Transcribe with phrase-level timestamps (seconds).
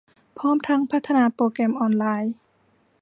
[0.37, 2.33] พร้อมทั้งพัฒนาโปรแกรมออนไลน์